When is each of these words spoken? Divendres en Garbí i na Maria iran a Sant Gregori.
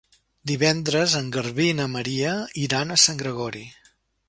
Divendres 0.51 1.13
en 1.19 1.27
Garbí 1.35 1.67
i 1.73 1.77
na 1.81 1.87
Maria 1.97 2.33
iran 2.65 2.95
a 2.97 3.01
Sant 3.05 3.23
Gregori. 3.23 3.65